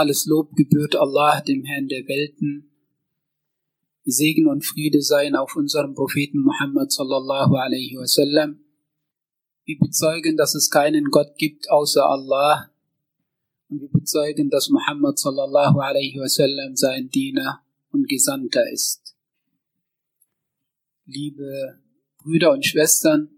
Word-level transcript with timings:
Alles 0.00 0.24
Lob 0.24 0.56
gebührt 0.56 0.96
Allah, 0.96 1.42
dem 1.42 1.62
Herrn 1.62 1.86
der 1.86 2.08
Welten. 2.08 2.70
Segen 4.06 4.48
und 4.48 4.64
Friede 4.64 5.02
seien 5.02 5.36
auf 5.36 5.56
unserem 5.56 5.92
Propheten 5.92 6.38
Muhammad 6.38 6.90
sallallahu 6.90 7.54
alaihi 7.56 7.98
wasallam. 7.98 8.60
Wir 9.66 9.78
bezeugen, 9.78 10.38
dass 10.38 10.54
es 10.54 10.70
keinen 10.70 11.10
Gott 11.10 11.36
gibt 11.36 11.70
außer 11.70 12.02
Allah. 12.02 12.70
Und 13.68 13.82
wir 13.82 13.90
bezeugen, 13.90 14.48
dass 14.48 14.70
Muhammad 14.70 15.18
sallallahu 15.18 15.78
alaihi 15.80 16.18
wasallam 16.18 16.76
sein 16.76 17.10
Diener 17.10 17.60
und 17.90 18.08
Gesandter 18.08 18.72
ist. 18.72 19.14
Liebe 21.04 21.78
Brüder 22.22 22.52
und 22.52 22.64
Schwestern, 22.64 23.28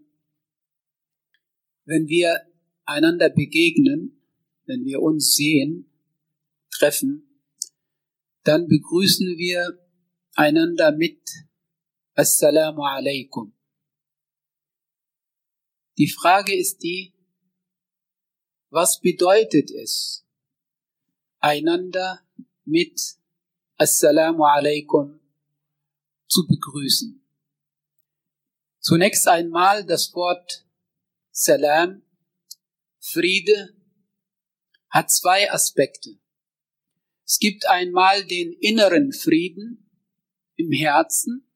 wenn 1.87 2.07
wir 2.07 2.37
einander 2.85 3.31
begegnen, 3.31 4.23
wenn 4.67 4.85
wir 4.85 5.03
uns 5.03 5.35
sehen, 5.35 5.89
treffen, 6.83 7.29
dann 8.43 8.67
begrüßen 8.67 9.39
wir 9.39 9.79
einander 10.35 10.91
mit 10.91 11.21
Assalamu 12.15 12.83
alaikum. 12.83 13.55
Die 15.97 16.09
Frage 16.09 16.57
ist 16.57 16.83
die, 16.83 17.15
was 18.71 19.01
bedeutet 19.01 19.71
es, 19.71 20.27
einander 21.39 22.21
mit 22.65 23.01
Assalamu 23.77 24.45
alaikum 24.45 25.21
zu 26.27 26.47
begrüßen? 26.49 27.25
Zunächst 28.81 29.29
einmal 29.29 29.87
das 29.87 30.13
Wort 30.15 30.67
Salam, 31.31 32.03
Friede, 32.99 33.77
hat 34.89 35.11
zwei 35.13 35.51
Aspekte. 35.51 36.22
Es 37.33 37.39
gibt 37.39 37.67
einmal 37.67 38.27
den 38.27 38.53
inneren 38.53 39.11
Frieden 39.11 39.91
im 40.57 40.71
Herzen, 40.71 41.51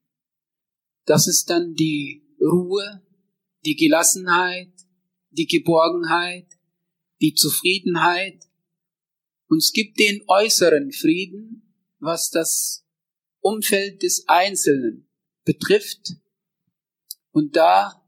das 1.05 1.27
ist 1.27 1.51
dann 1.51 1.75
die 1.75 2.25
Ruhe, 2.41 3.05
die 3.63 3.75
Gelassenheit, 3.75 4.73
die 5.29 5.45
Geborgenheit, 5.45 6.47
die 7.21 7.35
Zufriedenheit. 7.35 8.43
Und 9.49 9.59
es 9.59 9.71
gibt 9.71 9.99
den 9.99 10.23
äußeren 10.25 10.91
Frieden, 10.91 11.75
was 11.99 12.31
das 12.31 12.83
Umfeld 13.39 14.01
des 14.01 14.27
Einzelnen 14.27 15.07
betrifft. 15.45 16.15
Und 17.29 17.55
da 17.55 18.03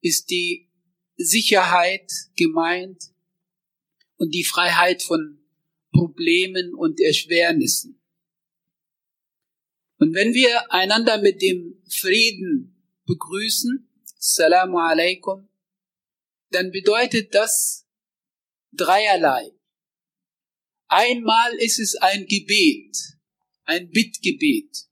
ist 0.00 0.30
die 0.30 0.70
Sicherheit 1.16 2.08
gemeint 2.36 3.02
und 4.14 4.32
die 4.32 4.44
Freiheit 4.44 5.02
von 5.02 5.43
Problemen 5.94 6.74
und 6.74 7.00
Erschwernissen. 7.00 8.00
Und 9.98 10.12
wenn 10.14 10.34
wir 10.34 10.72
einander 10.72 11.18
mit 11.22 11.40
dem 11.40 11.82
Frieden 11.88 12.84
begrüßen, 13.06 13.88
Assalamu 14.18 14.78
alaikum, 14.78 15.48
dann 16.50 16.72
bedeutet 16.72 17.34
das 17.34 17.86
dreierlei. 18.72 19.52
Einmal 20.88 21.54
ist 21.54 21.78
es 21.78 21.94
ein 21.94 22.26
Gebet, 22.26 22.96
ein 23.64 23.90
Bittgebet. 23.90 24.88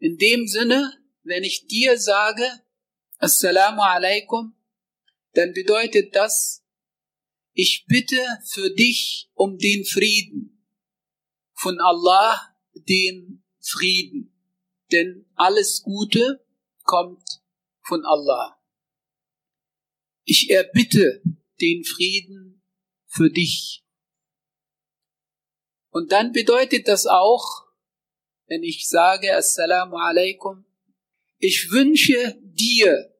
In 0.00 0.16
dem 0.18 0.46
Sinne, 0.46 0.92
wenn 1.22 1.44
ich 1.44 1.66
dir 1.68 1.96
sage, 1.98 2.44
Assalamu 3.18 3.82
alaikum, 3.82 4.54
dann 5.34 5.52
bedeutet 5.52 6.14
das, 6.16 6.64
ich 7.60 7.86
bitte 7.88 8.24
für 8.44 8.70
dich 8.70 9.32
um 9.34 9.58
den 9.58 9.84
Frieden. 9.84 10.64
Von 11.54 11.80
Allah 11.80 12.54
den 12.72 13.42
Frieden. 13.58 14.32
Denn 14.92 15.26
alles 15.34 15.82
Gute 15.82 16.46
kommt 16.84 17.42
von 17.80 18.04
Allah. 18.04 18.62
Ich 20.22 20.50
erbitte 20.50 21.20
den 21.60 21.82
Frieden 21.82 22.62
für 23.06 23.28
dich. 23.28 23.84
Und 25.90 26.12
dann 26.12 26.30
bedeutet 26.30 26.86
das 26.86 27.06
auch, 27.06 27.66
wenn 28.46 28.62
ich 28.62 28.86
sage 28.88 29.34
Assalamu 29.34 29.96
alaikum, 29.96 30.64
ich 31.38 31.72
wünsche 31.72 32.38
dir 32.40 33.12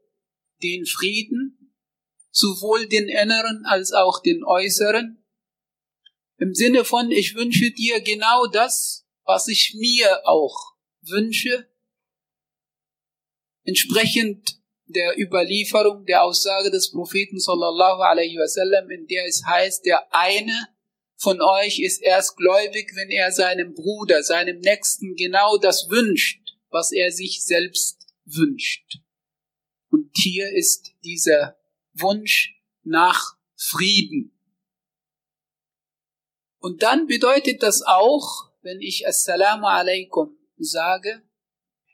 den 0.63 0.87
Frieden 0.87 1.48
sowohl 2.31 2.89
den 2.89 3.09
inneren 3.09 3.65
als 3.67 3.93
auch 3.93 4.23
den 4.23 4.45
äußeren. 4.45 5.25
Im 6.39 6.55
Sinne 6.55 6.85
von, 6.85 7.11
ich 7.11 7.35
wünsche 7.35 7.71
dir 7.71 8.01
genau 8.01 8.47
das, 8.47 9.07
was 9.25 9.49
ich 9.49 9.75
mir 9.77 10.27
auch 10.27 10.75
wünsche, 11.03 11.69
entsprechend 13.65 14.59
der 14.87 15.19
Überlieferung 15.19 16.07
der 16.07 16.23
Aussage 16.23 16.71
des 16.71 16.91
Propheten 16.91 17.39
sallallahu 17.39 18.01
alaihi 18.01 18.39
wasallam, 18.39 18.91
in 18.91 19.07
der 19.07 19.27
es 19.27 19.45
heißt, 19.45 19.85
der 19.85 20.07
eine 20.15 20.69
von 21.17 21.41
euch 21.43 21.81
ist 21.81 22.01
erst 22.01 22.37
gläubig, 22.37 22.93
wenn 22.95 23.11
er 23.11 23.33
seinem 23.33 23.75
Bruder, 23.75 24.23
seinem 24.23 24.61
Nächsten 24.61 25.15
genau 25.17 25.59
das 25.59 25.91
wünscht, 25.91 26.41
was 26.71 26.93
er 26.93 27.11
sich 27.11 27.45
selbst 27.45 28.07
wünscht. 28.25 29.01
Und 29.91 30.11
hier 30.17 30.51
ist 30.53 30.93
dieser 31.05 31.58
Wunsch 31.93 32.55
nach 32.83 33.37
Frieden. 33.55 34.35
Und 36.59 36.83
dann 36.83 37.07
bedeutet 37.07 37.63
das 37.63 37.83
auch, 37.83 38.53
wenn 38.63 38.81
ich 38.81 39.07
Assalamu 39.07 39.67
alaikum 39.67 40.37
sage, 40.57 41.23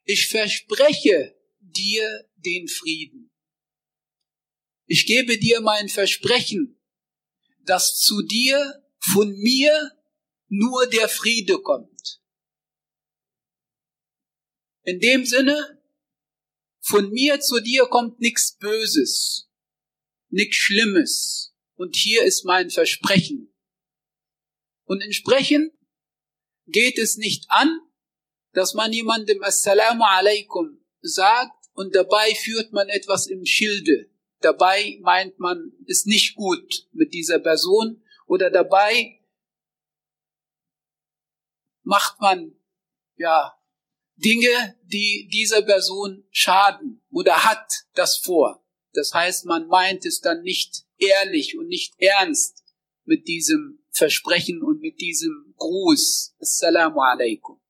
ich 0.04 0.28
verspreche 0.28 1.36
dir 1.60 2.28
den 2.36 2.68
Frieden. 2.68 3.30
Ich 4.86 5.06
gebe 5.06 5.38
dir 5.38 5.60
mein 5.60 5.88
Versprechen, 5.88 6.78
dass 7.60 8.00
zu 8.00 8.22
dir 8.22 8.84
von 8.98 9.34
mir 9.36 9.92
nur 10.48 10.86
der 10.86 11.08
Friede 11.08 11.60
kommt. 11.60 12.20
In 14.82 15.00
dem 15.00 15.24
Sinne, 15.24 15.82
von 16.80 17.10
mir 17.10 17.40
zu 17.40 17.60
dir 17.60 17.86
kommt 17.86 18.20
nichts 18.20 18.58
Böses 18.58 19.43
nichts 20.34 20.56
Schlimmes. 20.56 21.54
Und 21.76 21.96
hier 21.96 22.24
ist 22.24 22.44
mein 22.44 22.70
Versprechen. 22.70 23.52
Und 24.84 25.00
entsprechend 25.00 25.72
geht 26.66 26.98
es 26.98 27.16
nicht 27.16 27.46
an, 27.48 27.80
dass 28.52 28.74
man 28.74 28.92
jemandem 28.92 29.42
Assalamu 29.42 30.04
alaikum 30.04 30.84
sagt 31.00 31.66
und 31.72 31.94
dabei 31.94 32.34
führt 32.34 32.72
man 32.72 32.88
etwas 32.88 33.26
im 33.26 33.44
Schilde. 33.44 34.10
Dabei 34.40 34.98
meint 35.00 35.38
man 35.38 35.72
es 35.88 36.04
nicht 36.04 36.36
gut 36.36 36.86
mit 36.92 37.14
dieser 37.14 37.38
Person 37.38 38.04
oder 38.26 38.50
dabei 38.50 39.20
macht 41.82 42.20
man 42.20 42.54
ja 43.16 43.58
Dinge, 44.16 44.78
die 44.82 45.28
dieser 45.32 45.62
Person 45.62 46.24
schaden 46.30 47.02
oder 47.10 47.44
hat 47.44 47.86
das 47.94 48.18
vor. 48.18 48.63
Das 48.94 49.12
heißt, 49.12 49.44
man 49.44 49.66
meint 49.66 50.06
es 50.06 50.20
dann 50.20 50.42
nicht 50.42 50.84
ehrlich 50.98 51.58
und 51.58 51.68
nicht 51.68 51.94
ernst 51.98 52.64
mit 53.04 53.28
diesem 53.28 53.84
Versprechen 53.90 54.62
und 54.62 54.80
mit 54.80 55.00
diesem 55.00 55.54
Gruß. 55.56 56.34
Assalamu 56.40 57.00
alaikum. 57.00 57.60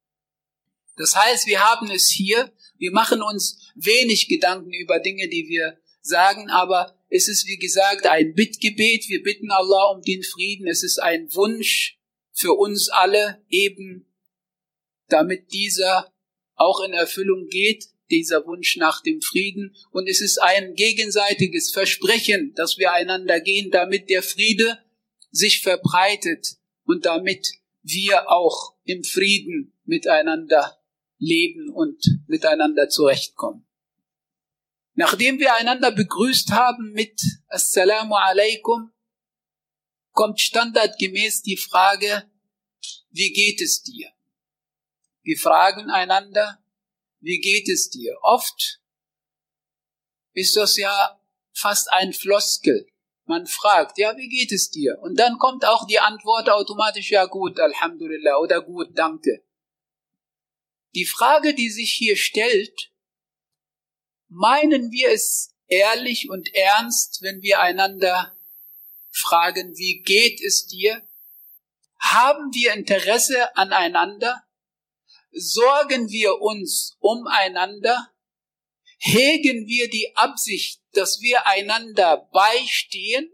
Das 0.97 1.17
heißt, 1.17 1.47
wir 1.47 1.61
haben 1.61 1.91
es 1.91 2.09
hier, 2.09 2.53
wir 2.77 2.93
machen 2.93 3.23
uns 3.23 3.73
wenig 3.75 4.29
Gedanken 4.29 4.73
über 4.73 5.01
Dinge, 5.01 5.29
die 5.29 5.49
wir 5.49 5.79
sagen, 6.03 6.51
aber 6.51 6.97
es 7.09 7.29
ist 7.29 7.47
wie 7.47 7.59
gesagt 7.59 8.07
ein 8.07 8.35
Bittgebet. 8.35 9.09
Wir 9.09 9.23
bitten 9.23 9.51
Allah 9.51 9.91
um 9.95 10.03
den 10.03 10.23
Frieden. 10.23 10.69
Es 10.69 10.83
ist 10.83 10.99
ein 10.99 11.33
Wunsch 11.35 11.99
für 12.33 12.53
uns 12.53 12.91
alle 12.91 13.43
eben, 13.49 14.07
damit 15.09 15.53
dieser 15.53 16.13
auch 16.55 16.81
in 16.81 16.93
Erfüllung 16.93 17.49
geht 17.49 17.94
dieser 18.11 18.47
Wunsch 18.47 18.77
nach 18.77 19.03
dem 19.03 19.21
Frieden. 19.21 19.75
Und 19.91 20.09
es 20.09 20.21
ist 20.21 20.39
ein 20.39 20.75
gegenseitiges 20.75 21.71
Versprechen, 21.71 22.53
dass 22.55 22.79
wir 22.79 22.93
einander 22.93 23.41
gehen, 23.41 23.71
damit 23.71 24.11
der 24.11 24.23
Friede 24.23 24.79
sich 25.31 25.63
verbreitet 25.63 26.57
und 26.85 27.07
damit 27.07 27.49
wir 27.83 28.31
auch 28.31 28.77
im 28.85 29.05
Frieden 29.05 29.75
miteinander 29.85 30.79
leben 31.19 31.71
und 31.71 32.03
miteinander 32.27 32.89
zurechtkommen. 32.89 33.67
Nachdem 34.95 35.41
wir 35.41 35.55
einander 35.57 35.91
begrüßt 35.91 36.53
haben 36.53 36.93
mit 36.93 37.21
Assalamu 37.49 38.15
alaikum, 38.15 38.93
kommt 40.13 40.41
standardgemäß 40.41 41.43
die 41.43 41.57
Frage, 41.57 42.31
wie 43.11 43.33
geht 43.33 43.61
es 43.61 43.83
dir? 43.83 44.09
Wir 45.23 45.37
fragen 45.37 45.91
einander, 45.91 46.64
wie 47.25 47.41
geht 47.41 47.69
es 47.69 47.89
dir? 47.89 48.17
Oft 48.23 48.81
ist 50.35 50.57
das 50.57 50.77
ja 50.77 51.19
fast 51.53 51.91
ein 51.93 52.13
Floskel. 52.13 52.87
Man 53.25 53.47
fragt, 53.47 53.97
ja, 53.97 54.15
wie 54.19 54.29
geht 54.29 54.53
es 54.53 54.71
dir? 54.71 54.99
Und 55.01 55.19
dann 55.19 55.39
kommt 55.39 55.65
auch 55.65 55.87
die 55.87 55.99
Antwort 55.99 56.51
automatisch, 56.51 57.11
ja 57.11 57.25
gut, 57.25 57.59
Alhamdulillah 57.59 58.37
oder 58.37 58.61
gut, 58.61 58.91
danke. 58.93 59.43
Die 60.95 61.07
Frage, 61.07 61.55
die 61.55 61.71
sich 61.71 61.93
hier 61.95 62.17
stellt, 62.17 62.93
meinen 64.29 64.91
wir 64.93 65.11
es 65.11 65.55
ehrlich 65.69 66.29
und 66.29 66.55
ernst, 66.55 67.23
wenn 67.23 67.41
wir 67.41 67.61
einander 67.61 68.37
fragen, 69.11 69.77
wie 69.79 70.03
geht 70.03 70.43
es 70.43 70.67
dir? 70.67 71.03
Haben 71.99 72.53
wir 72.53 72.75
Interesse 72.75 73.57
aneinander? 73.57 74.45
Sorgen 75.35 76.11
wir 76.11 76.41
uns 76.41 76.97
umeinander? 77.01 78.11
Hegen 78.99 79.67
wir 79.67 79.91
die 79.91 80.15
Absicht, 80.17 80.81
dass 80.93 81.21
wir 81.21 81.47
einander 81.47 82.29
beistehen, 82.33 83.31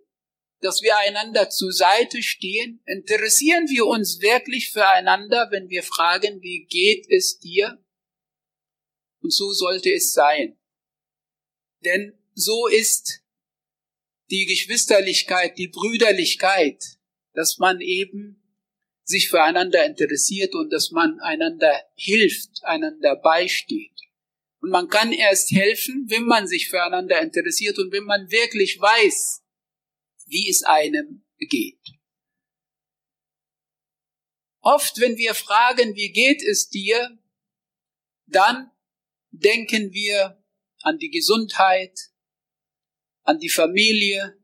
dass 0.61 0.83
wir 0.83 0.97
einander 0.97 1.51
zur 1.51 1.73
Seite 1.73 2.23
stehen? 2.23 2.83
Interessieren 2.87 3.69
wir 3.69 3.87
uns 3.87 4.21
wirklich 4.21 4.71
füreinander, 4.71 5.49
wenn 5.51 5.69
wir 5.69 5.83
fragen, 5.83 6.43
wie 6.43 6.65
geht 6.65 7.07
es 7.11 7.39
dir? 7.39 7.85
Und 9.23 9.33
so 9.33 9.53
sollte 9.53 9.93
es 9.93 10.13
sein. 10.13 10.59
Denn 11.85 12.19
so 12.35 12.67
ist 12.67 13.23
die 14.31 14.47
Geschwisterlichkeit, 14.47 15.59
die 15.59 15.69
Brüderlichkeit, 15.69 16.83
dass 17.35 17.59
man 17.59 17.81
eben 17.81 18.40
sich 19.11 19.29
füreinander 19.29 19.85
interessiert 19.85 20.55
und 20.55 20.73
dass 20.73 20.91
man 20.91 21.21
einander 21.21 21.73
hilft, 21.95 22.63
einander 22.63 23.17
beisteht. 23.17 23.93
Und 24.61 24.71
man 24.71 24.89
kann 24.89 25.13
erst 25.13 25.51
helfen, 25.53 26.07
wenn 26.09 26.25
man 26.25 26.47
sich 26.47 26.69
füreinander 26.69 27.21
interessiert 27.21 27.79
und 27.79 27.93
wenn 27.93 28.05
man 28.05 28.31
wirklich 28.31 28.81
weiß, 28.81 29.43
wie 30.27 30.49
es 30.49 30.63
einem 30.63 31.25
geht. 31.39 31.81
Oft, 34.63 35.01
wenn 35.01 35.17
wir 35.17 35.35
fragen, 35.35 35.97
wie 35.97 36.13
geht 36.13 36.43
es 36.43 36.69
dir, 36.69 37.19
dann 38.27 38.71
denken 39.31 39.93
wir 39.93 40.43
an 40.83 40.99
die 40.99 41.11
Gesundheit, 41.11 41.99
an 43.23 43.39
die 43.39 43.49
Familie, 43.49 44.39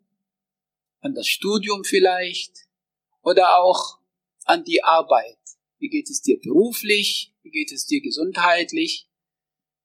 an 1.01 1.15
das 1.15 1.29
Studium 1.29 1.85
vielleicht 1.85 2.67
oder 3.23 3.59
auch 3.59 3.99
an 4.47 4.65
die 4.65 4.83
Arbeit. 4.83 5.39
Wie 5.79 5.89
geht 5.89 6.09
es 6.09 6.23
dir 6.23 6.41
beruflich? 6.41 7.35
Wie 7.43 7.51
geht 7.51 7.73
es 7.73 7.87
dir 7.87 8.01
gesundheitlich? 8.01 9.09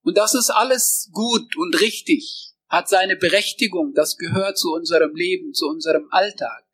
Und 0.03 0.17
das 0.17 0.33
ist 0.33 0.49
alles 0.49 1.09
gut 1.11 1.55
und 1.57 1.79
richtig, 1.79 2.53
hat 2.69 2.89
seine 2.89 3.15
Berechtigung, 3.15 3.93
das 3.93 4.17
gehört 4.17 4.57
zu 4.57 4.71
unserem 4.71 5.15
Leben, 5.15 5.53
zu 5.53 5.67
unserem 5.67 6.07
Alltag, 6.11 6.65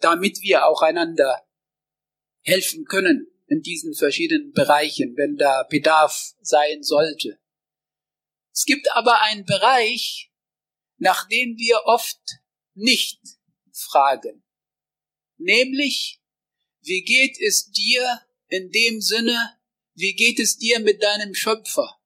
damit 0.00 0.40
wir 0.40 0.66
auch 0.66 0.82
einander 0.82 1.46
helfen 2.40 2.84
können 2.84 3.26
in 3.46 3.60
diesen 3.60 3.94
verschiedenen 3.94 4.52
Bereichen, 4.52 5.16
wenn 5.16 5.36
da 5.36 5.64
Bedarf 5.64 6.34
sein 6.40 6.82
sollte. 6.82 7.38
Es 8.52 8.64
gibt 8.64 8.90
aber 8.92 9.20
einen 9.22 9.44
Bereich, 9.44 10.30
nach 10.96 11.28
dem 11.28 11.58
wir 11.58 11.82
oft 11.84 12.20
nicht 12.74 13.20
fragen, 13.72 14.44
nämlich 15.36 16.20
wie 16.84 17.02
geht 17.02 17.40
es 17.40 17.70
dir 17.70 18.20
in 18.48 18.70
dem 18.70 19.00
Sinne, 19.00 19.58
wie 19.94 20.14
geht 20.14 20.38
es 20.38 20.58
dir 20.58 20.80
mit 20.80 21.02
deinem 21.02 21.34
Schöpfer? 21.34 21.98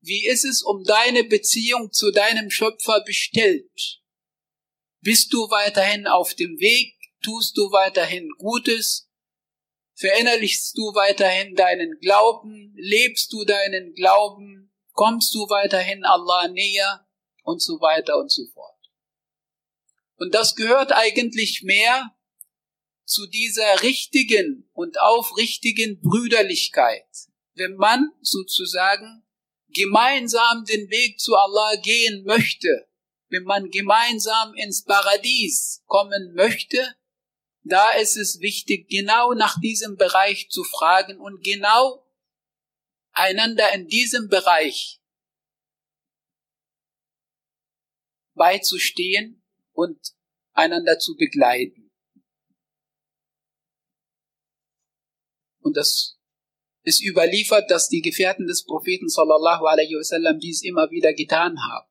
Wie 0.00 0.26
ist 0.26 0.44
es 0.44 0.62
um 0.62 0.84
deine 0.84 1.24
Beziehung 1.24 1.92
zu 1.92 2.12
deinem 2.12 2.50
Schöpfer 2.50 3.02
bestellt? 3.04 4.00
Bist 5.00 5.32
du 5.32 5.50
weiterhin 5.50 6.06
auf 6.06 6.34
dem 6.34 6.58
Weg? 6.60 6.94
Tust 7.22 7.56
du 7.56 7.72
weiterhin 7.72 8.30
Gutes? 8.38 9.10
Verinnerlichst 9.94 10.76
du 10.78 10.94
weiterhin 10.94 11.56
deinen 11.56 11.98
Glauben? 12.00 12.72
Lebst 12.76 13.32
du 13.32 13.44
deinen 13.44 13.94
Glauben? 13.94 14.72
Kommst 14.92 15.34
du 15.34 15.48
weiterhin 15.48 16.04
Allah 16.04 16.48
näher? 16.48 17.06
Und 17.42 17.62
so 17.62 17.80
weiter 17.80 18.16
und 18.18 18.30
so 18.30 18.44
fort. 18.52 18.74
Und 20.16 20.34
das 20.34 20.54
gehört 20.54 20.92
eigentlich 20.92 21.62
mehr 21.62 22.15
zu 23.06 23.26
dieser 23.26 23.82
richtigen 23.82 24.68
und 24.72 25.00
aufrichtigen 25.00 26.00
Brüderlichkeit, 26.00 27.06
wenn 27.54 27.76
man 27.76 28.10
sozusagen 28.20 29.24
gemeinsam 29.68 30.64
den 30.64 30.90
Weg 30.90 31.20
zu 31.20 31.36
Allah 31.36 31.76
gehen 31.76 32.24
möchte, 32.24 32.88
wenn 33.28 33.44
man 33.44 33.70
gemeinsam 33.70 34.54
ins 34.54 34.84
Paradies 34.84 35.82
kommen 35.86 36.34
möchte, 36.34 36.96
da 37.62 37.92
ist 37.92 38.16
es 38.16 38.40
wichtig, 38.40 38.88
genau 38.88 39.34
nach 39.34 39.58
diesem 39.60 39.96
Bereich 39.96 40.50
zu 40.50 40.64
fragen 40.64 41.18
und 41.18 41.42
genau 41.42 42.04
einander 43.12 43.72
in 43.72 43.86
diesem 43.86 44.28
Bereich 44.28 45.00
beizustehen 48.34 49.42
und 49.72 49.98
einander 50.52 50.98
zu 50.98 51.16
begleiten. 51.16 51.85
Und 55.66 55.76
das 55.76 56.16
ist 56.84 57.02
überliefert, 57.04 57.68
dass 57.72 57.88
die 57.88 58.00
Gefährten 58.00 58.46
des 58.46 58.64
Propheten 58.64 59.08
sallallahu 59.08 59.64
alaihi 59.64 59.96
wasallam 59.96 60.38
dies 60.38 60.62
immer 60.62 60.92
wieder 60.92 61.12
getan 61.12 61.58
haben. 61.60 61.90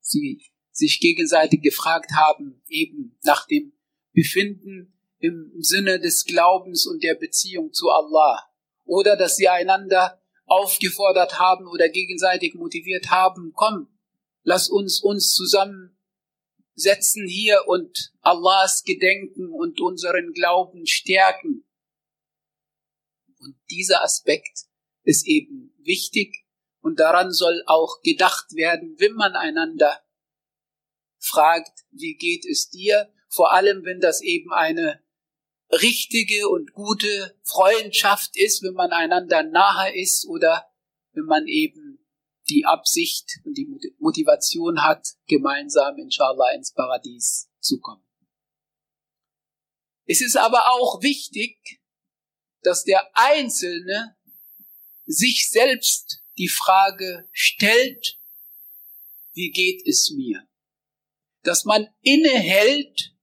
Sie 0.00 0.42
sich 0.72 0.98
gegenseitig 0.98 1.62
gefragt 1.62 2.10
haben, 2.16 2.60
eben 2.66 3.16
nach 3.22 3.46
dem 3.46 3.72
Befinden 4.12 4.92
im 5.20 5.52
Sinne 5.60 6.00
des 6.00 6.24
Glaubens 6.24 6.84
und 6.84 7.04
der 7.04 7.14
Beziehung 7.14 7.72
zu 7.72 7.88
Allah. 7.90 8.42
Oder 8.84 9.16
dass 9.16 9.36
sie 9.36 9.48
einander 9.48 10.20
aufgefordert 10.46 11.38
haben 11.38 11.68
oder 11.68 11.88
gegenseitig 11.88 12.54
motiviert 12.54 13.10
haben, 13.10 13.52
komm, 13.54 13.86
lass 14.42 14.68
uns 14.68 15.00
uns 15.00 15.32
zusammensetzen 15.32 17.28
hier 17.28 17.60
und 17.68 18.12
Allahs 18.20 18.82
gedenken 18.82 19.52
und 19.52 19.80
unseren 19.80 20.32
Glauben 20.32 20.86
stärken. 20.86 21.65
Und 23.38 23.56
dieser 23.70 24.02
Aspekt 24.02 24.66
ist 25.02 25.26
eben 25.26 25.74
wichtig 25.78 26.46
und 26.80 27.00
daran 27.00 27.32
soll 27.32 27.62
auch 27.66 28.00
gedacht 28.02 28.54
werden, 28.54 28.96
wenn 28.98 29.12
man 29.12 29.34
einander 29.34 30.00
fragt, 31.18 31.84
wie 31.90 32.16
geht 32.16 32.44
es 32.44 32.70
dir, 32.70 33.12
vor 33.28 33.52
allem 33.52 33.84
wenn 33.84 34.00
das 34.00 34.22
eben 34.22 34.52
eine 34.52 35.02
richtige 35.70 36.48
und 36.48 36.72
gute 36.72 37.36
Freundschaft 37.42 38.36
ist, 38.36 38.62
wenn 38.62 38.74
man 38.74 38.92
einander 38.92 39.42
nahe 39.42 39.94
ist 40.00 40.26
oder 40.26 40.70
wenn 41.12 41.24
man 41.24 41.46
eben 41.46 42.06
die 42.48 42.64
Absicht 42.64 43.40
und 43.44 43.54
die 43.54 43.68
Motivation 43.98 44.82
hat, 44.82 45.08
gemeinsam 45.26 45.98
inshallah 45.98 46.54
ins 46.54 46.72
Paradies 46.72 47.50
zu 47.58 47.80
kommen. 47.80 48.06
Es 50.04 50.20
ist 50.20 50.36
aber 50.36 50.70
auch 50.70 51.02
wichtig, 51.02 51.80
dass 52.66 52.82
der 52.82 53.08
Einzelne 53.14 54.16
sich 55.06 55.48
selbst 55.50 56.24
die 56.36 56.48
Frage 56.48 57.28
stellt, 57.30 58.18
wie 59.34 59.52
geht 59.52 59.86
es 59.86 60.10
mir? 60.10 60.48
Dass 61.44 61.64
man 61.64 61.86
innehält 62.00 63.14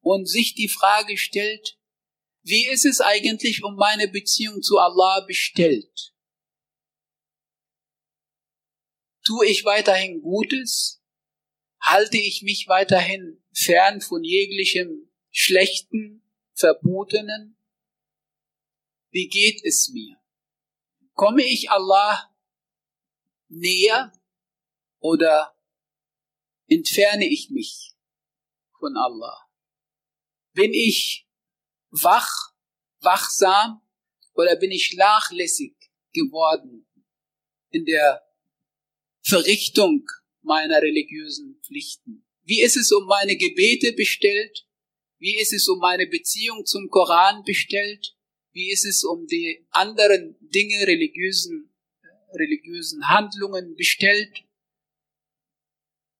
und 0.00 0.26
sich 0.26 0.56
die 0.56 0.68
Frage 0.68 1.16
stellt, 1.16 1.78
wie 2.42 2.66
ist 2.66 2.84
es 2.84 3.00
eigentlich 3.00 3.62
um 3.62 3.76
meine 3.76 4.08
Beziehung 4.08 4.60
zu 4.60 4.76
Allah 4.78 5.20
bestellt? 5.20 6.12
Tue 9.24 9.46
ich 9.46 9.64
weiterhin 9.64 10.20
Gutes? 10.20 11.00
Halte 11.80 12.18
ich 12.18 12.42
mich 12.42 12.66
weiterhin 12.66 13.40
fern 13.52 14.00
von 14.00 14.24
jeglichem 14.24 15.12
Schlechten, 15.30 16.28
Verbotenen? 16.54 17.53
Wie 19.14 19.28
geht 19.28 19.64
es 19.64 19.90
mir? 19.90 20.16
Komme 21.14 21.44
ich 21.44 21.70
Allah 21.70 22.34
näher 23.48 24.12
oder 24.98 25.56
entferne 26.66 27.28
ich 27.28 27.48
mich 27.50 27.94
von 28.80 28.96
Allah? 28.96 29.48
Bin 30.52 30.74
ich 30.74 31.28
wach, 31.90 32.54
wachsam 33.02 33.82
oder 34.32 34.56
bin 34.56 34.72
ich 34.72 34.94
nachlässig 34.96 35.76
geworden 36.12 36.84
in 37.70 37.84
der 37.84 38.20
Verrichtung 39.22 40.04
meiner 40.42 40.82
religiösen 40.82 41.60
Pflichten? 41.62 42.26
Wie 42.42 42.60
ist 42.60 42.76
es 42.76 42.90
um 42.90 43.06
meine 43.06 43.36
Gebete 43.36 43.92
bestellt? 43.92 44.66
Wie 45.18 45.38
ist 45.38 45.52
es 45.52 45.68
um 45.68 45.78
meine 45.78 46.08
Beziehung 46.08 46.66
zum 46.66 46.90
Koran 46.90 47.44
bestellt? 47.44 48.16
Wie 48.54 48.70
ist 48.70 48.84
es 48.84 49.02
um 49.02 49.26
die 49.26 49.66
anderen 49.70 50.36
Dinge, 50.40 50.86
religiösen, 50.86 51.74
religiösen 52.32 53.08
Handlungen 53.08 53.74
bestellt? 53.74 54.44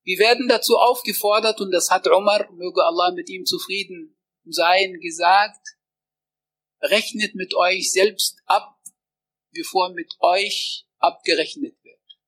Wir 0.03 0.19
werden 0.19 0.49
dazu 0.49 0.77
aufgefordert, 0.77 1.61
und 1.61 1.71
das 1.71 1.91
hat 1.91 2.09
Umar, 2.09 2.51
möge 2.53 2.85
Allah 2.85 3.13
mit 3.13 3.31
ihm 3.31 3.47
zufrieden 3.47 4.17
sein, 4.45 4.99
gesagt, 5.01 5.77
rechnet 6.81 7.37
mit 7.37 7.55
euch 7.55 7.93
selbst 7.93 8.43
ab, 8.47 8.81
bevor 9.53 9.95
mit 9.95 10.17
euch 10.19 10.87
abgerechnet 10.99 11.77
wird. 11.85 12.19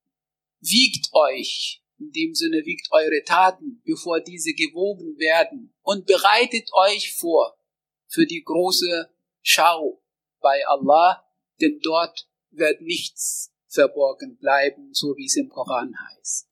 Wiegt 0.61 1.13
euch, 1.15 1.83
in 1.99 2.13
dem 2.13 2.33
Sinne 2.37 2.65
wiegt 2.65 2.93
eure 2.93 3.25
Taten, 3.25 3.83
bevor 3.85 4.21
diese 4.21 4.55
gewogen 4.55 5.19
werden, 5.19 5.75
und 5.83 6.07
bereitet 6.07 6.71
euch 6.75 7.13
vor 7.13 7.59
für 8.07 8.25
die 8.25 8.45
große 8.45 9.11
Schau 9.49 10.03
bei 10.41 10.67
Allah, 10.67 11.25
denn 11.61 11.79
dort 11.81 12.29
wird 12.51 12.81
nichts 12.81 13.55
verborgen 13.69 14.39
bleiben, 14.39 14.93
so 14.93 15.17
wie 15.17 15.27
es 15.27 15.37
im 15.37 15.49
Koran 15.49 15.95
heißt. 15.97 16.49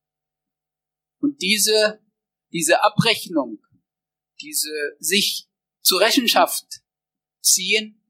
Und 1.18 1.42
diese, 1.42 2.00
diese 2.52 2.84
Abrechnung, 2.84 3.58
diese 4.40 4.94
sich 5.00 5.48
zur 5.80 6.02
Rechenschaft 6.02 6.84
ziehen, 7.40 8.00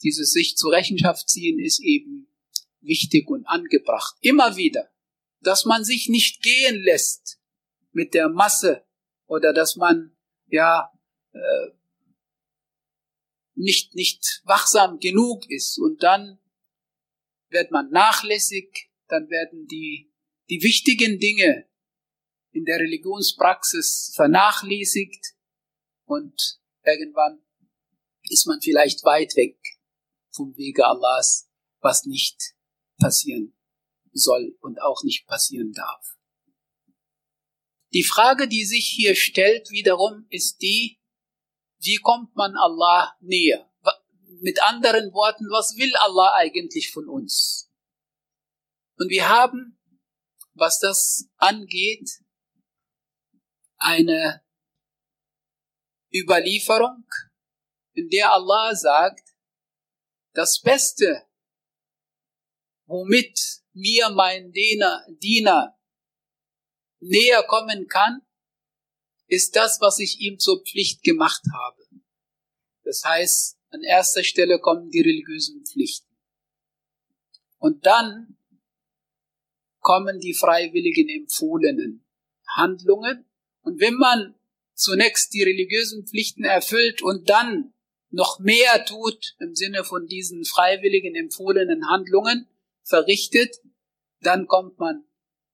dieses 0.00 0.30
sich 0.30 0.56
zur 0.56 0.70
Rechenschaft 0.70 1.28
ziehen 1.28 1.58
ist 1.58 1.80
eben 1.80 2.32
wichtig 2.80 3.28
und 3.28 3.44
angebracht. 3.46 4.16
Immer 4.20 4.56
wieder, 4.56 4.92
dass 5.40 5.64
man 5.64 5.82
sich 5.82 6.08
nicht 6.08 6.40
gehen 6.40 6.80
lässt 6.80 7.40
mit 7.90 8.14
der 8.14 8.28
Masse 8.28 8.86
oder 9.26 9.52
dass 9.52 9.74
man 9.74 10.16
ja 10.46 10.92
äh, 11.32 11.79
nicht 13.60 13.94
nicht 13.94 14.42
wachsam 14.44 14.98
genug 14.98 15.48
ist 15.50 15.78
und 15.78 16.02
dann 16.02 16.38
wird 17.48 17.70
man 17.70 17.90
nachlässig, 17.90 18.90
dann 19.08 19.28
werden 19.28 19.66
die 19.66 20.12
die 20.48 20.62
wichtigen 20.62 21.18
Dinge 21.18 21.68
in 22.52 22.64
der 22.64 22.80
Religionspraxis 22.80 24.12
vernachlässigt 24.14 25.34
und 26.04 26.60
irgendwann 26.84 27.42
ist 28.24 28.46
man 28.46 28.60
vielleicht 28.60 29.04
weit 29.04 29.36
weg 29.36 29.58
vom 30.32 30.56
Wege 30.56 30.86
Allahs, 30.86 31.48
was 31.80 32.04
nicht 32.04 32.54
passieren 32.98 33.54
soll 34.12 34.56
und 34.60 34.80
auch 34.82 35.02
nicht 35.04 35.26
passieren 35.26 35.72
darf. 35.72 36.16
Die 37.92 38.04
Frage, 38.04 38.48
die 38.48 38.64
sich 38.64 38.86
hier 38.86 39.16
stellt 39.16 39.70
wiederum, 39.70 40.26
ist 40.30 40.62
die, 40.62 40.99
wie 41.80 41.96
kommt 41.96 42.34
man 42.36 42.56
Allah 42.56 43.16
näher? 43.20 43.66
Mit 44.42 44.62
anderen 44.62 45.12
Worten, 45.12 45.46
was 45.50 45.76
will 45.76 45.94
Allah 45.96 46.34
eigentlich 46.36 46.90
von 46.90 47.08
uns? 47.08 47.70
Und 48.96 49.08
wir 49.08 49.28
haben, 49.28 49.78
was 50.54 50.78
das 50.78 51.28
angeht, 51.36 52.22
eine 53.76 54.42
Überlieferung, 56.12 57.04
in 57.92 58.08
der 58.08 58.32
Allah 58.32 58.74
sagt, 58.74 59.30
das 60.32 60.60
Beste, 60.60 61.26
womit 62.86 63.62
mir 63.72 64.10
mein 64.10 64.52
Diener, 64.52 65.78
näher 67.00 67.42
kommen 67.44 67.86
kann, 67.88 68.22
ist 69.30 69.54
das, 69.56 69.80
was 69.80 70.00
ich 70.00 70.20
ihm 70.20 70.38
zur 70.38 70.62
Pflicht 70.62 71.02
gemacht 71.02 71.42
habe. 71.52 71.86
Das 72.82 73.04
heißt, 73.04 73.58
an 73.70 73.82
erster 73.82 74.24
Stelle 74.24 74.58
kommen 74.58 74.90
die 74.90 75.00
religiösen 75.00 75.64
Pflichten. 75.64 76.10
Und 77.58 77.86
dann 77.86 78.36
kommen 79.78 80.18
die 80.18 80.34
freiwilligen 80.34 81.08
empfohlenen 81.08 82.04
Handlungen. 82.48 83.24
Und 83.62 83.80
wenn 83.80 83.94
man 83.94 84.34
zunächst 84.74 85.32
die 85.32 85.44
religiösen 85.44 86.06
Pflichten 86.06 86.42
erfüllt 86.42 87.00
und 87.00 87.30
dann 87.30 87.72
noch 88.10 88.40
mehr 88.40 88.84
tut 88.84 89.36
im 89.38 89.54
Sinne 89.54 89.84
von 89.84 90.08
diesen 90.08 90.44
freiwilligen 90.44 91.14
empfohlenen 91.14 91.88
Handlungen 91.88 92.48
verrichtet, 92.82 93.56
dann 94.20 94.48
kommt 94.48 94.78
man 94.80 95.04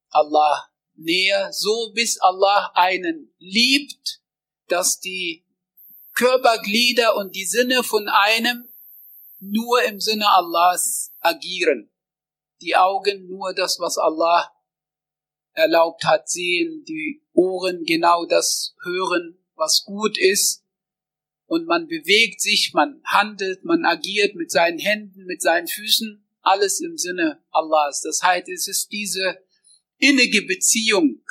Allah 0.09 0.67
näher, 0.97 1.51
so 1.53 1.91
bis 1.93 2.19
Allah 2.19 2.71
einen 2.75 3.33
liebt, 3.39 4.21
dass 4.67 4.99
die 4.99 5.45
Körperglieder 6.13 7.15
und 7.15 7.35
die 7.35 7.45
Sinne 7.45 7.83
von 7.83 8.07
einem 8.07 8.67
nur 9.39 9.83
im 9.83 9.99
Sinne 9.99 10.27
Allahs 10.29 11.13
agieren. 11.19 11.91
Die 12.61 12.75
Augen 12.75 13.27
nur 13.27 13.53
das, 13.53 13.79
was 13.79 13.97
Allah 13.97 14.51
erlaubt 15.53 16.03
hat, 16.05 16.27
sehen, 16.27 16.83
die 16.85 17.23
Ohren 17.33 17.83
genau 17.85 18.25
das 18.25 18.75
hören, 18.83 19.37
was 19.55 19.83
gut 19.85 20.17
ist, 20.17 20.63
und 21.47 21.65
man 21.65 21.87
bewegt 21.87 22.41
sich, 22.41 22.73
man 22.73 23.01
handelt, 23.05 23.63
man 23.63 23.85
agiert 23.85 24.35
mit 24.35 24.51
seinen 24.51 24.79
Händen, 24.79 25.25
mit 25.25 25.41
seinen 25.41 25.67
Füßen, 25.67 26.27
alles 26.41 26.81
im 26.81 26.97
Sinne 26.97 27.41
Allahs. 27.51 28.01
Das 28.01 28.21
heißt, 28.21 28.49
es 28.49 28.67
ist 28.67 28.91
diese 28.91 29.37
innige 29.97 30.43
Beziehung 30.43 31.23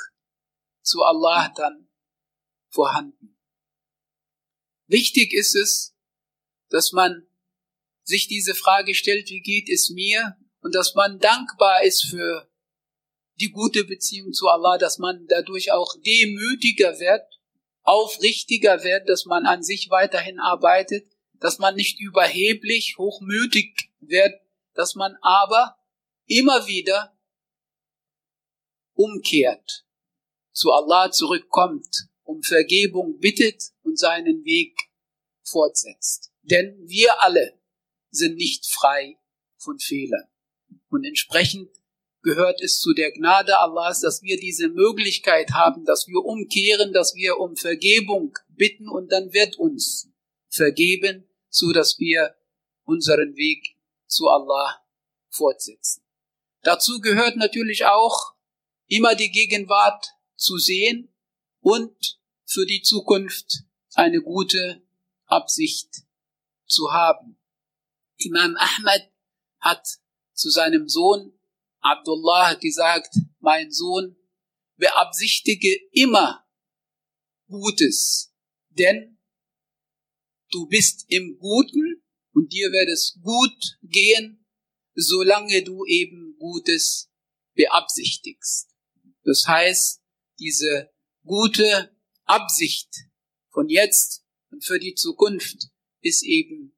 zu 0.81 1.01
Allah 1.03 1.53
dann 1.55 1.89
vorhanden. 2.69 3.37
Wichtig 4.87 5.33
ist 5.33 5.55
es, 5.55 5.95
dass 6.69 6.91
man 6.91 7.27
sich 8.03 8.27
diese 8.27 8.55
Frage 8.55 8.95
stellt, 8.95 9.29
wie 9.29 9.41
geht 9.41 9.69
es 9.69 9.89
mir? 9.89 10.37
Und 10.61 10.75
dass 10.75 10.95
man 10.95 11.19
dankbar 11.19 11.83
ist 11.83 12.05
für 12.09 12.49
die 13.39 13.51
gute 13.51 13.83
Beziehung 13.83 14.33
zu 14.33 14.47
Allah, 14.47 14.77
dass 14.77 14.97
man 14.97 15.25
dadurch 15.27 15.71
auch 15.71 15.95
demütiger 16.05 16.99
wird, 16.99 17.23
aufrichtiger 17.83 18.83
wird, 18.83 19.07
dass 19.07 19.25
man 19.25 19.45
an 19.45 19.63
sich 19.63 19.89
weiterhin 19.89 20.39
arbeitet, 20.39 21.11
dass 21.39 21.59
man 21.59 21.75
nicht 21.75 21.99
überheblich, 21.99 22.95
hochmütig 22.97 23.91
wird, 23.99 24.33
dass 24.73 24.95
man 24.95 25.15
aber 25.21 25.77
immer 26.25 26.67
wieder 26.67 27.16
umkehrt, 28.97 29.85
zu 30.51 30.71
Allah 30.71 31.11
zurückkommt, 31.11 32.07
um 32.23 32.41
Vergebung 32.41 33.19
bittet 33.19 33.71
und 33.83 33.97
seinen 33.97 34.43
Weg 34.43 34.75
fortsetzt. 35.43 36.31
Denn 36.41 36.77
wir 36.87 37.21
alle 37.21 37.59
sind 38.09 38.35
nicht 38.35 38.65
frei 38.65 39.17
von 39.57 39.79
Fehlern. 39.79 40.27
Und 40.89 41.05
entsprechend 41.05 41.69
gehört 42.23 42.61
es 42.61 42.79
zu 42.79 42.93
der 42.93 43.11
Gnade 43.11 43.57
Allahs, 43.59 44.01
dass 44.01 44.21
wir 44.21 44.37
diese 44.37 44.69
Möglichkeit 44.69 45.51
haben, 45.51 45.85
dass 45.85 46.07
wir 46.07 46.25
umkehren, 46.25 46.91
dass 46.91 47.15
wir 47.15 47.37
um 47.37 47.55
Vergebung 47.55 48.37
bitten 48.49 48.89
und 48.89 49.11
dann 49.11 49.31
wird 49.33 49.57
uns 49.57 50.09
vergeben, 50.49 51.29
so 51.49 51.71
dass 51.71 51.99
wir 51.99 52.35
unseren 52.83 53.35
Weg 53.35 53.77
zu 54.07 54.27
Allah 54.27 54.81
fortsetzen. 55.29 56.03
Dazu 56.63 56.99
gehört 56.99 57.37
natürlich 57.37 57.85
auch 57.85 58.36
immer 58.87 59.15
die 59.15 59.31
Gegenwart 59.31 60.07
zu 60.35 60.57
sehen 60.57 61.13
und 61.61 62.19
für 62.45 62.65
die 62.65 62.81
Zukunft 62.81 63.63
eine 63.93 64.21
gute 64.21 64.85
Absicht 65.25 66.03
zu 66.65 66.91
haben. 66.91 67.39
Imam 68.17 68.55
Ahmad 68.57 69.11
hat 69.59 69.87
zu 70.33 70.49
seinem 70.49 70.87
Sohn 70.87 71.33
Abdullah 71.79 72.55
gesagt, 72.55 73.15
mein 73.39 73.71
Sohn, 73.71 74.15
beabsichtige 74.77 75.73
immer 75.91 76.45
Gutes, 77.47 78.33
denn 78.69 79.17
du 80.51 80.67
bist 80.67 81.05
im 81.07 81.37
Guten 81.39 82.03
und 82.33 82.51
dir 82.51 82.71
wird 82.71 82.89
es 82.89 83.17
gut 83.23 83.77
gehen, 83.83 84.45
solange 84.93 85.63
du 85.63 85.85
eben 85.85 86.35
Gutes 86.37 87.09
beabsichtigst. 87.53 88.76
Das 89.27 89.43
heißt, 89.45 90.01
diese 90.39 90.89
gute 91.25 91.91
Absicht 92.23 92.89
von 93.51 93.67
jetzt 93.67 94.23
und 94.51 94.63
für 94.63 94.79
die 94.79 94.95
Zukunft 94.95 95.67
ist 95.99 96.23
eben 96.23 96.77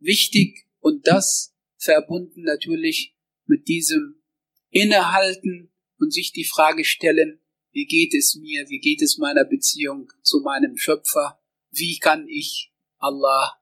wichtig 0.00 0.66
und 0.80 1.06
das 1.06 1.54
verbunden 1.76 2.42
natürlich 2.42 3.16
mit 3.44 3.68
diesem 3.68 4.24
Innehalten 4.70 5.72
und 6.00 6.12
sich 6.12 6.32
die 6.32 6.42
Frage 6.42 6.84
stellen, 6.84 7.40
wie 7.70 7.86
geht 7.86 8.12
es 8.12 8.34
mir, 8.34 8.68
wie 8.68 8.80
geht 8.80 9.00
es 9.00 9.16
meiner 9.16 9.44
Beziehung 9.44 10.10
zu 10.22 10.40
meinem 10.40 10.76
Schöpfer, 10.76 11.40
wie 11.70 12.00
kann 12.00 12.26
ich 12.28 12.72
Allah 12.98 13.56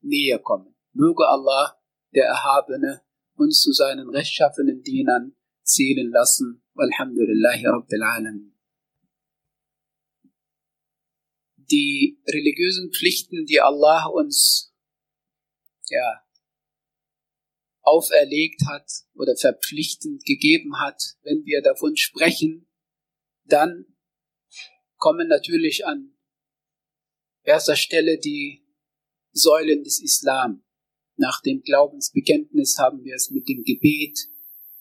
näher 0.00 0.38
kommen. 0.38 0.76
Möge 0.92 1.26
Allah, 1.26 1.82
der 2.14 2.26
Erhabene, 2.26 3.02
uns 3.34 3.60
zu 3.60 3.72
seinen 3.72 4.08
rechtschaffenen 4.08 4.84
Dienern 4.84 5.34
zählen 5.64 6.08
lassen 6.12 6.61
والحمد 6.75 7.19
لله 7.29 7.59
رب 7.77 7.93
العالمين. 7.93 8.53
Die 11.57 12.21
religiösen 12.25 12.91
Pflichten, 12.91 13.45
die 13.45 13.59
Allah 13.59 14.05
uns 14.07 14.73
ja, 15.89 16.23
auferlegt 17.81 18.61
hat 18.67 18.89
oder 19.15 19.35
verpflichtend 19.35 20.25
gegeben 20.25 20.79
hat, 20.79 21.01
wenn 21.23 21.45
wir 21.45 21.61
davon 21.61 21.95
sprechen, 21.95 22.67
dann 23.45 23.85
kommen 24.97 25.27
natürlich 25.27 25.85
an 25.85 26.17
erster 27.43 27.75
Stelle 27.75 28.17
die 28.17 28.65
Säulen 29.31 29.83
des 29.83 30.01
Islam. 30.01 30.63
Nach 31.15 31.41
dem 31.41 31.61
Glaubensbekenntnis 31.61 32.77
haben 32.77 33.03
wir 33.03 33.15
es 33.15 33.31
mit 33.31 33.47
dem 33.47 33.63
Gebet, 33.63 34.29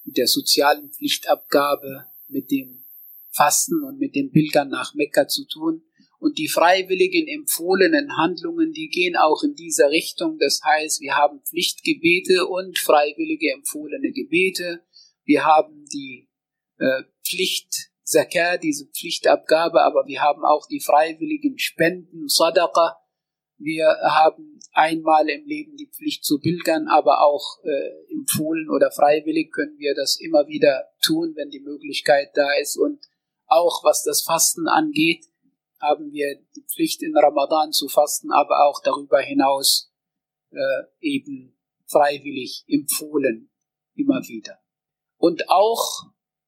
mit 0.03 0.17
der 0.17 0.27
sozialen 0.27 0.91
Pflichtabgabe, 0.91 2.08
mit 2.27 2.51
dem 2.51 2.84
Fasten 3.31 3.84
und 3.84 4.00
mit 4.00 4.15
dem 4.15 4.31
Pilgern 4.31 4.70
nach 4.70 4.93
Mekka 4.93 5.27
zu 5.27 5.46
tun. 5.46 5.84
Und 6.20 6.38
die 6.38 6.48
freiwilligen 6.48 7.27
empfohlenen 7.27 8.15
Handlungen, 8.17 8.74
die 8.74 8.89
gehen 8.89 9.15
auch 9.15 9.41
in 9.43 9.55
dieser 9.55 9.89
Richtung. 9.89 10.38
Das 10.38 10.62
heißt, 10.63 11.01
wir 11.01 11.15
haben 11.15 11.41
Pflichtgebete 11.41 12.46
und 12.46 12.77
freiwillige 12.77 13.51
empfohlene 13.53 14.12
Gebete. 14.12 14.84
Wir 15.24 15.46
haben 15.46 15.86
die 15.91 16.29
äh, 16.77 17.03
Pflicht 17.25 17.91
Zakah, 18.03 18.58
diese 18.58 18.86
Pflichtabgabe, 18.88 19.81
aber 19.81 20.05
wir 20.05 20.22
haben 20.22 20.43
auch 20.43 20.67
die 20.67 20.81
freiwilligen 20.81 21.58
Spenden, 21.58 22.27
Sadaqa. 22.27 23.00
Wir 23.63 23.86
haben 24.03 24.60
einmal 24.74 25.30
im 25.30 25.46
Leben 25.46 25.75
die 25.75 25.88
Pflicht 25.88 26.24
zu 26.24 26.39
pilgern, 26.39 26.88
aber 26.88 27.22
auch 27.24 27.60
äh, 27.63 28.13
empfohlen 28.13 28.70
oder 28.70 28.91
freiwillig 28.91 29.51
können 29.51 29.77
wir 29.77 29.94
das 29.96 30.20
immer 30.20 30.48
wieder 30.48 30.89
tun, 31.03 31.34
wenn 31.36 31.50
die 31.50 31.60
Möglichkeit 31.60 32.32
da 32.36 32.48
ist. 32.60 32.77
Und 32.77 33.00
auch 33.48 33.84
was 33.84 34.03
das 34.03 34.22
Fasten 34.22 34.68
angeht, 34.68 35.25
haben 35.80 36.12
wir 36.12 36.39
die 36.56 36.63
Pflicht 36.63 37.01
in 37.01 37.18
Ramadan 37.18 37.72
zu 37.72 37.88
fasten, 37.88 38.32
aber 38.32 38.65
auch 38.68 38.82
darüber 38.84 39.20
hinaus 39.20 39.91
äh, 40.51 40.84
eben 41.00 41.58
freiwillig 41.88 42.63
empfohlen, 42.68 43.50
immer 43.96 44.22
wieder. 44.27 44.60
Und 45.18 45.50
auch 45.50 46.03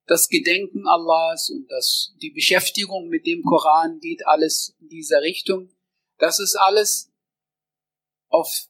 das 0.05 0.27
Gedenken 0.27 0.87
Allahs 0.87 1.49
und 1.49 1.69
das, 1.71 2.15
die 2.21 2.31
Beschäftigung 2.31 3.07
mit 3.07 3.25
dem 3.25 3.43
Koran 3.43 3.99
geht 3.99 4.25
alles 4.27 4.75
in 4.79 4.89
dieser 4.89 5.21
Richtung. 5.21 5.69
Das 6.17 6.39
ist 6.39 6.55
alles 6.55 7.11
auf 8.29 8.67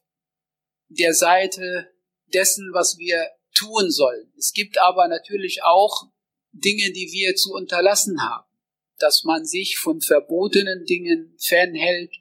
der 0.88 1.14
Seite 1.14 1.90
dessen, 2.32 2.70
was 2.72 2.98
wir 2.98 3.30
tun 3.54 3.90
sollen. 3.90 4.32
Es 4.36 4.52
gibt 4.52 4.78
aber 4.78 5.08
natürlich 5.08 5.62
auch 5.62 6.10
Dinge, 6.52 6.92
die 6.92 7.10
wir 7.12 7.34
zu 7.34 7.52
unterlassen 7.52 8.22
haben, 8.22 8.50
dass 8.98 9.24
man 9.24 9.44
sich 9.44 9.78
von 9.78 10.00
verbotenen 10.00 10.84
Dingen 10.84 11.36
fernhält, 11.38 12.14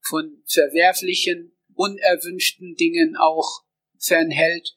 von 0.00 0.42
verwerflichen, 0.46 1.56
unerwünschten 1.74 2.74
Dingen 2.74 3.16
auch 3.16 3.64
fernhält, 3.98 4.76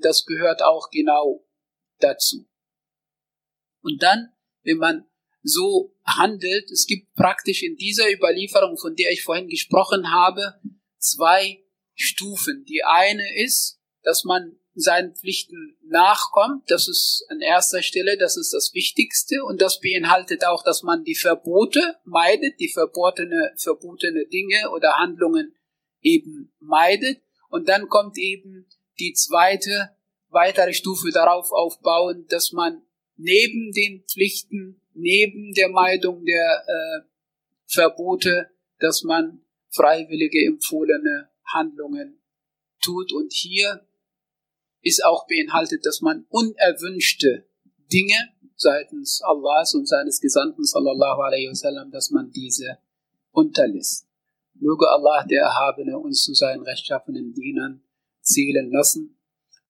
das 0.00 0.24
gehört 0.24 0.62
auch 0.62 0.90
genau 0.90 1.46
dazu. 1.98 2.48
Und 3.82 4.02
dann, 4.02 4.32
wenn 4.62 4.78
man 4.78 5.08
so 5.42 5.94
handelt, 6.04 6.70
es 6.70 6.86
gibt 6.86 7.14
praktisch 7.14 7.62
in 7.62 7.76
dieser 7.76 8.12
Überlieferung, 8.12 8.76
von 8.78 8.94
der 8.94 9.10
ich 9.10 9.22
vorhin 9.22 9.48
gesprochen 9.48 10.12
habe, 10.12 10.54
zwei 10.98 11.62
Stufen. 11.94 12.64
Die 12.64 12.82
eine 12.84 13.42
ist, 13.42 13.80
dass 14.02 14.24
man 14.24 14.56
seinen 14.74 15.14
Pflichten 15.14 15.76
nachkommt. 15.84 16.70
Das 16.70 16.88
ist 16.88 17.26
an 17.28 17.40
erster 17.40 17.82
Stelle, 17.82 18.16
das 18.16 18.36
ist 18.36 18.52
das 18.52 18.72
Wichtigste. 18.72 19.44
Und 19.44 19.60
das 19.60 19.80
beinhaltet 19.80 20.46
auch, 20.46 20.64
dass 20.64 20.82
man 20.82 21.04
die 21.04 21.14
Verbote 21.14 21.96
meidet, 22.04 22.58
die 22.58 22.72
verbotene, 22.72 23.52
verbotene 23.56 24.26
Dinge 24.26 24.70
oder 24.70 24.98
Handlungen 24.98 25.54
eben 26.00 26.52
meidet. 26.58 27.22
Und 27.48 27.68
dann 27.68 27.88
kommt 27.88 28.16
eben 28.16 28.66
die 28.98 29.12
zweite, 29.12 29.90
weitere 30.28 30.72
Stufe 30.72 31.10
darauf 31.10 31.52
aufbauen, 31.52 32.26
dass 32.28 32.52
man 32.52 32.82
neben 33.16 33.72
den 33.72 34.04
Pflichten, 34.10 34.81
neben 34.94 35.52
der 35.54 35.68
Meidung 35.68 36.24
der 36.24 36.64
äh, 36.66 37.00
Verbote, 37.66 38.50
dass 38.78 39.02
man 39.02 39.40
freiwillige 39.70 40.44
empfohlene 40.46 41.30
Handlungen 41.46 42.20
tut. 42.82 43.12
Und 43.12 43.32
hier 43.32 43.86
ist 44.82 45.04
auch 45.04 45.26
beinhaltet, 45.26 45.86
dass 45.86 46.00
man 46.00 46.26
unerwünschte 46.28 47.46
Dinge 47.92 48.32
seitens 48.56 49.22
Allahs 49.22 49.74
und 49.74 49.88
seines 49.88 50.20
Gesandten 50.20 50.64
sallallahu 50.64 51.20
alaihi 51.22 51.48
wasallam, 51.48 51.90
dass 51.90 52.10
man 52.10 52.30
diese 52.30 52.78
unterlässt. 53.30 54.06
Möge 54.54 54.88
Allah, 54.88 55.24
der 55.24 55.42
Erhabene, 55.42 55.98
uns 55.98 56.22
zu 56.22 56.34
seinen 56.34 56.62
rechtschaffenen 56.62 57.34
Dienern 57.34 57.82
zählen 58.20 58.70
lassen 58.70 59.16